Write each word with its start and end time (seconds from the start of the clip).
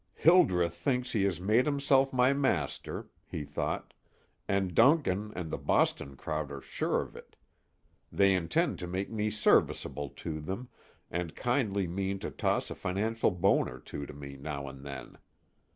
"Hildreth 0.15 0.73
thinks 0.73 1.11
he 1.11 1.25
has 1.25 1.39
made 1.39 1.67
himself 1.67 2.11
my 2.11 2.33
master," 2.33 3.09
he 3.23 3.43
thought, 3.45 3.93
"and 4.47 4.73
Duncan 4.73 5.31
and 5.35 5.51
the 5.51 5.59
Boston 5.59 6.15
crowd 6.15 6.51
are 6.51 6.59
sure 6.59 7.03
of 7.03 7.15
it. 7.15 7.35
They 8.11 8.33
intend 8.33 8.79
to 8.79 8.87
make 8.87 9.11
me 9.11 9.29
serviceable 9.29 10.09
to 10.09 10.39
them, 10.41 10.69
and 11.11 11.35
kindly 11.35 11.85
mean 11.85 12.17
to 12.17 12.31
toss 12.31 12.71
a 12.71 12.75
financial 12.75 13.29
bone 13.29 13.69
or 13.69 13.77
two 13.79 14.07
to 14.07 14.13
me 14.15 14.37
now 14.37 14.67
and 14.67 14.83
then. 14.83 15.19